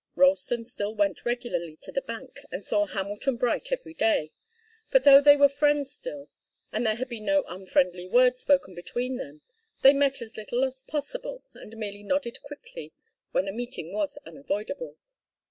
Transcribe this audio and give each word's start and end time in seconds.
Ralston 0.15 0.65
still 0.65 0.95
went 0.95 1.25
regularly 1.25 1.75
to 1.81 1.91
the 1.91 2.01
bank 2.01 2.39
and 2.51 2.65
saw 2.65 2.87
Hamilton 2.87 3.37
Bright 3.37 3.71
every 3.71 3.93
day. 3.93 4.31
But 4.89 5.03
though 5.03 5.21
they 5.21 5.37
were 5.37 5.47
friends 5.47 5.93
still, 5.93 6.27
and 6.71 6.83
there 6.83 6.95
had 6.95 7.07
been 7.07 7.25
no 7.25 7.43
unfriendly 7.47 8.07
word 8.07 8.35
spoken 8.35 8.73
between 8.73 9.17
them, 9.17 9.41
they 9.83 9.93
met 9.93 10.19
as 10.19 10.35
little 10.35 10.63
as 10.65 10.81
possible 10.81 11.43
and 11.53 11.77
merely 11.77 12.01
nodded 12.01 12.41
quickly 12.41 12.93
when 13.31 13.47
a 13.47 13.51
meeting 13.51 13.93
was 13.93 14.17
unavoidable. 14.25 14.97